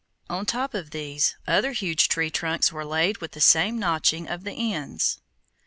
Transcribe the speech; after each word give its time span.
On 0.31 0.47
top 0.47 0.73
of 0.73 0.89
these, 0.89 1.35
other 1.45 1.73
huge 1.73 2.07
tree 2.07 2.31
trunks 2.31 2.71
were 2.71 2.83
laid 2.83 3.17
with 3.19 3.33
the 3.33 3.39
same 3.39 3.77
notching 3.77 4.27
of 4.27 4.43
the 4.45 4.73
ends. 4.73 5.19